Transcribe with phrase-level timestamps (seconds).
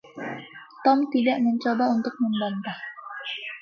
[0.83, 2.79] Tom tidak mencoba untuk membantah.